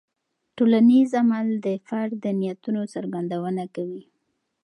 [0.57, 4.03] ټولنیز عمل د فرد د نیتونو څرګندونه کوي.